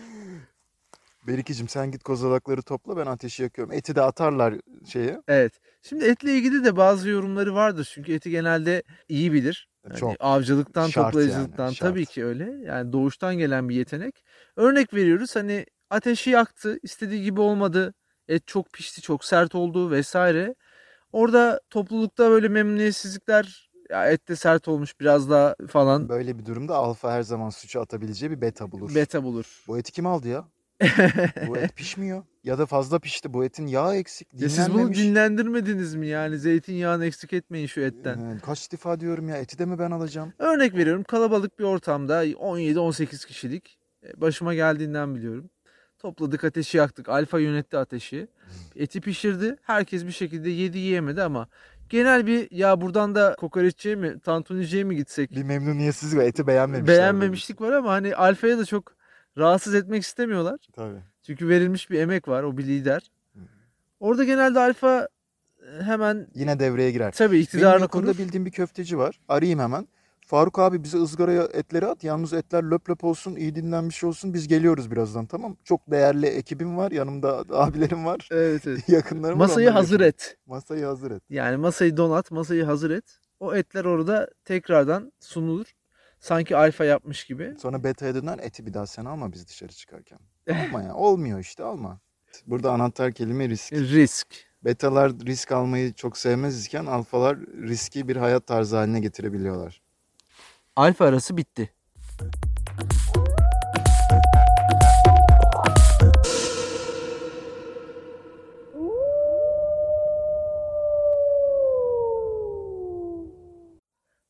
[1.30, 3.74] Berikicim sen git kozalakları topla ben ateşi yakıyorum.
[3.74, 5.22] Eti de atarlar şeye.
[5.28, 5.54] evet.
[5.82, 7.90] Şimdi etle ilgili de bazı yorumları vardır.
[7.94, 9.70] Çünkü eti genelde iyi bilir.
[9.86, 10.16] Yani Çok.
[10.20, 11.90] avcılıktan, Şart toplayıcılıktan yani, şart.
[11.90, 12.52] tabii ki öyle.
[12.66, 14.24] Yani doğuştan gelen bir yetenek.
[14.56, 17.94] Örnek veriyoruz hani ateşi yaktı, istediği gibi olmadı.
[18.28, 20.56] Et çok pişti, çok sert oldu vesaire.
[21.12, 26.76] Orada toplulukta böyle memnuniyetsizlikler ya et de sert olmuş biraz daha falan Böyle bir durumda
[26.76, 28.96] alfa her zaman suçu atabileceği bir beta bulur.
[28.96, 29.64] beta bulur.
[29.68, 30.46] Bu eti kim aldı ya?
[31.48, 32.24] Bu et pişmiyor.
[32.44, 33.34] Ya da fazla pişti.
[33.34, 34.28] Bu etin yağı eksik.
[34.34, 38.18] Ya siz bunu dinlendirmediniz mi yani zeytinyağını eksik etmeyin şu etten.
[38.18, 40.34] Ee, Kaç defa diyorum ya eti de mi ben alacağım?
[40.40, 45.50] Örnek veriyorum kalabalık bir ortamda 17-18 kişilik e, başıma geldiğinden biliyorum.
[46.00, 47.10] Topladık ateşi yaktık.
[47.10, 48.28] Alfa yönetti ateşi.
[48.76, 49.56] Eti pişirdi.
[49.62, 51.48] Herkes bir şekilde yedi yiyemedi ama
[51.90, 56.98] genel bir ya buradan da kokoreççiye mi tantuniciye mi gitsek Bir memnuniyetsiz ve eti beğenmemişler.
[56.98, 58.99] beğenmemişlik var ama hani Alfa'ya da çok
[59.38, 60.60] rahatsız etmek istemiyorlar.
[60.74, 61.00] Tabii.
[61.26, 62.44] Çünkü verilmiş bir emek var.
[62.44, 63.12] O bir lider.
[64.00, 65.08] Orada genelde Alfa
[65.80, 67.12] e, hemen Yine devreye girer.
[67.18, 68.18] tabii iktidarını korur.
[68.18, 69.20] bildiğim bir köfteci var.
[69.28, 69.88] Arayayım hemen.
[70.26, 72.04] Faruk abi bize ızgaraya etleri at.
[72.04, 74.34] Yalnız etler löp löp olsun, iyi dinlenmiş olsun.
[74.34, 75.58] Biz geliyoruz birazdan tamam.
[75.64, 76.92] Çok değerli ekibim var.
[76.92, 78.28] Yanımda abilerim var.
[78.32, 78.90] Evet, evet.
[78.90, 79.46] Yakınlarım var.
[79.46, 80.38] Masayı hazır et.
[80.46, 81.24] Masayı hazır et.
[81.30, 83.20] Yani masayı donat, masayı hazır et.
[83.40, 85.66] O etler orada tekrardan sunulur.
[86.20, 87.56] Sanki alfa yapmış gibi.
[87.62, 90.20] Sonra beta'ya döner eti bir daha sen alma biz dışarı çıkarken.
[90.52, 90.96] Alma ya.
[90.96, 92.00] Olmuyor işte alma.
[92.48, 93.74] Burada anahtar kelime risk.
[93.74, 94.28] Risk.
[94.66, 99.82] Betalar risk almayı çok sevmez iken alfalar riski bir hayat tarzı haline getirebiliyorlar.
[100.76, 101.74] Alfa arası bitti.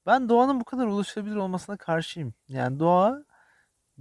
[0.09, 2.33] Ben doğanın bu kadar ulaşılabilir olmasına karşıyım.
[2.47, 3.23] Yani doğa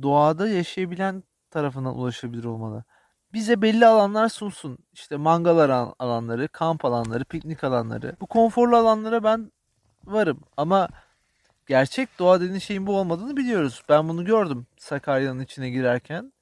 [0.03, 2.85] doğada yaşayabilen tarafından ulaşılabilir olmalı.
[3.33, 4.79] Bize belli alanlar sunsun.
[4.93, 8.17] İşte mangal alan- alanları, kamp alanları, piknik alanları.
[8.21, 9.53] Bu konforlu alanlara ben
[10.05, 10.41] varım.
[10.57, 10.89] Ama
[11.67, 13.83] gerçek doğa dediğin şeyin bu olmadığını biliyoruz.
[13.89, 16.33] Ben bunu gördüm Sakarya'nın içine girerken.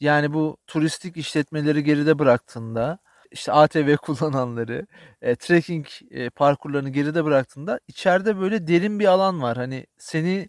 [0.00, 2.98] Yani bu turistik işletmeleri geride bıraktığında,
[3.32, 4.86] işte ATV kullananları,
[5.22, 9.56] e, trekking e, parkurlarını geride bıraktığında içeride böyle derin bir alan var.
[9.56, 10.48] Hani seni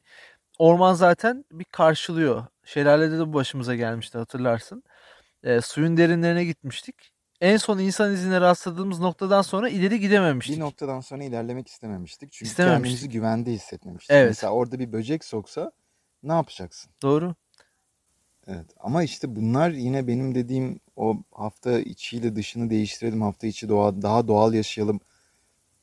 [0.60, 2.46] orman zaten bir karşılıyor.
[2.65, 4.84] Şelalede de bu başımıza gelmişti hatırlarsın.
[5.44, 7.12] E, suyun derinlerine gitmiştik.
[7.42, 10.56] En son insan izine rastladığımız noktadan sonra ileri gidememiştik.
[10.56, 12.32] Bir noktadan sonra ilerlemek istememiştik.
[12.32, 12.84] Çünkü İstememiştik.
[12.84, 14.12] kendimizi güvende hissetmemiştik.
[14.12, 14.28] Evet.
[14.28, 15.72] Mesela orada bir böcek soksa
[16.24, 16.92] ne yapacaksın?
[17.02, 17.36] Doğru.
[18.48, 18.65] Evet.
[18.80, 24.28] Ama işte bunlar yine benim dediğim o hafta içiyle dışını değiştirelim, hafta içi doğa, daha
[24.28, 25.00] doğal yaşayalım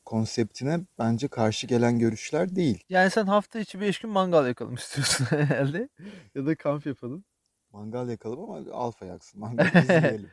[0.05, 2.85] konseptine bence karşı gelen görüşler değil.
[2.88, 5.88] Yani sen hafta içi 5 gün mangal yakalım istiyorsun herhalde.
[6.35, 7.24] Ya da kamp yapalım.
[7.72, 9.40] Mangal yakalım ama alfa yaksın.
[9.40, 10.31] Mangal biz yiyelim.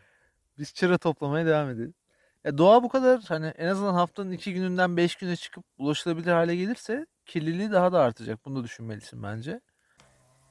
[0.57, 1.93] Biz çıra toplamaya devam edelim.
[2.43, 6.55] Ya doğa bu kadar hani en azından haftanın 2 gününden 5 güne çıkıp ulaşılabilir hale
[6.55, 8.45] gelirse kirliliği daha da artacak.
[8.45, 9.61] Bunu da düşünmelisin bence.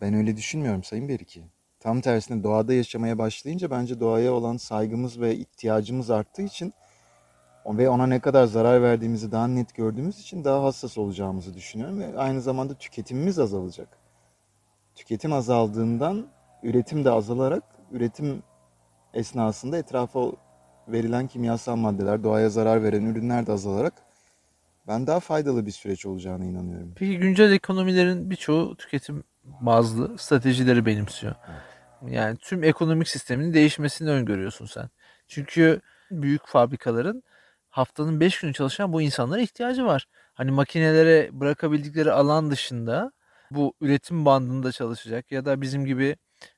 [0.00, 1.44] Ben öyle düşünmüyorum Sayın Beriki.
[1.82, 6.74] Tam tersine doğada yaşamaya başlayınca bence doğaya olan saygımız ve ihtiyacımız arttığı için
[7.66, 12.18] ve ona ne kadar zarar verdiğimizi daha net gördüğümüz için daha hassas olacağımızı düşünüyorum ve
[12.18, 13.88] aynı zamanda tüketimimiz azalacak.
[14.94, 16.26] Tüketim azaldığından
[16.62, 18.42] üretim de azalarak üretim
[19.14, 20.32] esnasında etrafa
[20.88, 23.94] verilen kimyasal maddeler, doğaya zarar veren ürünler de azalarak
[24.88, 26.92] ben daha faydalı bir süreç olacağına inanıyorum.
[26.96, 31.34] Peki güncel ekonomilerin birçoğu tüketim bazlı stratejileri benimsiyor.
[32.08, 34.90] Yani tüm ekonomik sistemin değişmesini öngörüyorsun sen.
[35.28, 37.22] Çünkü büyük fabrikaların
[37.70, 40.06] haftanın 5 günü çalışan bu insanlara ihtiyacı var.
[40.34, 43.12] Hani makinelere bırakabildikleri alan dışında
[43.50, 46.16] bu üretim bandında çalışacak ya da bizim gibi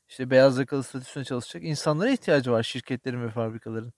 [0.09, 3.93] işte beyaz yakalı statüsünde çalışacak insanlara ihtiyacı var şirketlerin ve fabrikaların.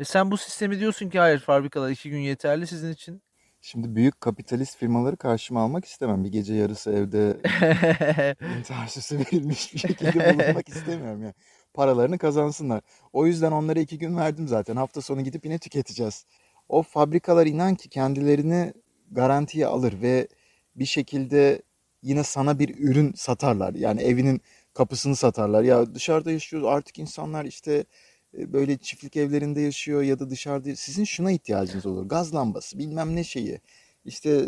[0.00, 3.22] Ve sen bu sistemi diyorsun ki hayır fabrikalar 2 gün yeterli sizin için.
[3.66, 6.24] Şimdi büyük kapitalist firmaları karşıma almak istemem.
[6.24, 7.36] Bir gece yarısı evde
[8.58, 11.34] intihar süsü verilmiş bir şekilde bulunmak istemiyorum yani.
[11.74, 12.80] Paralarını kazansınlar.
[13.12, 14.76] O yüzden onlara iki gün verdim zaten.
[14.76, 16.26] Hafta sonu gidip yine tüketeceğiz.
[16.68, 18.72] O fabrikalar inan ki kendilerini
[19.10, 20.28] garantiye alır ve
[20.76, 21.62] bir şekilde
[22.02, 23.74] yine sana bir ürün satarlar.
[23.74, 24.40] Yani evinin
[24.74, 25.62] kapısını satarlar.
[25.62, 27.84] Ya dışarıda yaşıyoruz artık insanlar işte
[28.38, 32.08] böyle çiftlik evlerinde yaşıyor ya da dışarıda sizin şuna ihtiyacınız olur.
[32.08, 33.60] Gaz lambası bilmem ne şeyi.
[34.04, 34.46] İşte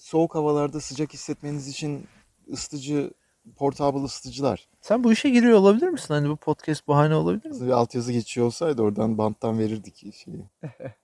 [0.00, 2.06] soğuk havalarda sıcak hissetmeniz için
[2.52, 3.10] ısıtıcı,
[3.56, 4.68] portable ısıtıcılar.
[4.80, 6.14] Sen bu işe giriyor olabilir misin?
[6.14, 7.66] Hani bu podcast bahane olabilir mi?
[7.66, 10.44] Bir altyazı geçiyor olsaydı oradan banttan verirdik şeyi.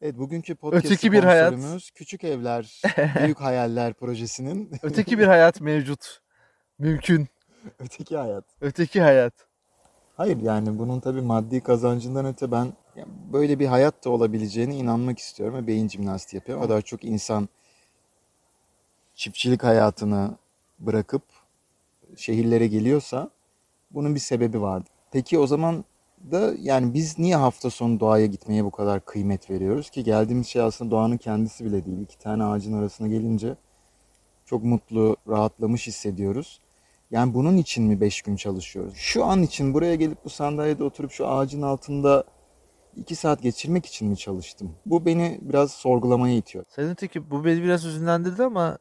[0.00, 1.54] Evet bugünkü podcast Öteki bir hayat.
[1.94, 2.82] Küçük Evler,
[3.22, 6.20] Büyük Hayaller projesinin Öteki bir hayat mevcut.
[6.78, 7.28] Mümkün.
[7.78, 8.44] öteki hayat.
[8.60, 9.47] Öteki hayat.
[10.18, 12.72] Hayır yani bunun tabii maddi kazancından öte ben
[13.32, 16.64] böyle bir hayat da olabileceğine inanmak istiyorum ve beyin jimnastiği yapıyorum.
[16.64, 17.48] O kadar çok insan
[19.14, 20.36] çiftçilik hayatını
[20.78, 21.22] bırakıp
[22.16, 23.30] şehirlere geliyorsa
[23.90, 24.88] bunun bir sebebi vardı.
[25.12, 25.84] Peki o zaman
[26.30, 30.62] da yani biz niye hafta sonu doğaya gitmeye bu kadar kıymet veriyoruz ki geldiğimiz şey
[30.62, 32.00] aslında doğanın kendisi bile değil.
[32.00, 33.56] İki tane ağacın arasına gelince
[34.46, 36.60] çok mutlu, rahatlamış hissediyoruz.
[37.10, 38.94] Yani bunun için mi 5 gün çalışıyoruz?
[38.96, 42.24] Şu an için buraya gelip bu sandalyede oturup şu ağacın altında
[42.96, 44.74] 2 saat geçirmek için mi çalıştım?
[44.86, 46.64] Bu beni biraz sorgulamaya itiyor.
[46.68, 48.78] Senin öteki bu beni biraz üzünlendirdi ama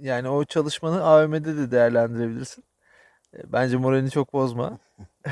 [0.00, 2.64] yani o çalışmanı AVM'de de değerlendirebilirsin.
[3.34, 4.78] E, Bence moralini çok bozma.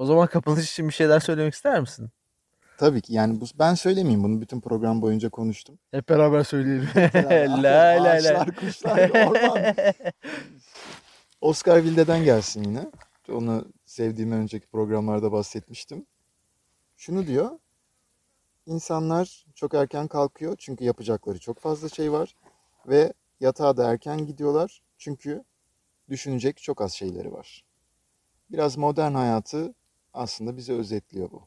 [0.00, 2.10] O zaman kapanış için bir şeyler söylemek ister misin?
[2.78, 5.78] Tabii ki yani bu, ben söylemeyeyim bunu bütün program boyunca konuştum.
[5.90, 6.88] Hep beraber söyleyelim.
[7.62, 8.10] La la la.
[8.10, 9.74] Ağaçlar, kuşlar, orman.
[11.40, 12.90] Oscar Wilde'den gelsin yine.
[13.32, 16.06] Onu sevdiğim önceki programlarda bahsetmiştim.
[16.96, 17.58] Şunu diyor.
[18.66, 22.34] İnsanlar çok erken kalkıyor çünkü yapacakları çok fazla şey var.
[22.86, 25.44] Ve yatağa da erken gidiyorlar çünkü
[26.08, 27.64] düşünecek çok az şeyleri var.
[28.50, 29.74] Biraz modern hayatı
[30.12, 31.42] aslında bize özetliyor bu.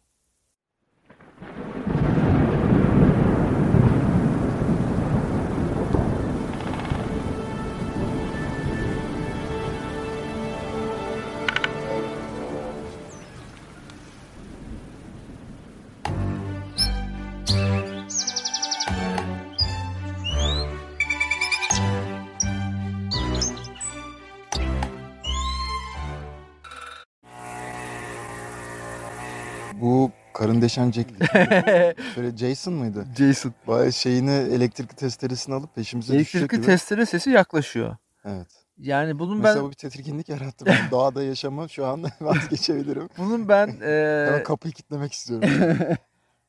[30.62, 31.10] Deşen Jack
[32.15, 33.06] Şöyle Jason mıydı?
[33.17, 33.54] Jason.
[33.67, 36.65] Bayağı şeyini elektrikli testeresini alıp peşimize düşecek Elektrikli gibi.
[36.65, 37.95] testere sesi yaklaşıyor.
[38.26, 38.47] Evet.
[38.78, 40.65] Yani bunun Mesela ben bu bir tedirginlik yarattı.
[40.65, 43.10] Ben doğada yaşamı şu an vazgeçebilirim.
[43.17, 45.50] bunun ben Hemen e, kapıyı kilitlemek istiyorum.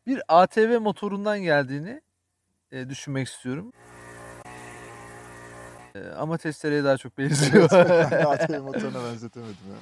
[0.07, 2.01] bir ATV motorundan geldiğini
[2.73, 3.73] e, düşünmek istiyorum.
[5.95, 7.69] E, ama testereye daha çok benziyor.
[7.73, 9.77] Evet, ATV motoruna benzetemedim ya.